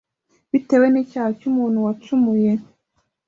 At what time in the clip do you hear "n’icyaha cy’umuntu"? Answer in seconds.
0.89-1.77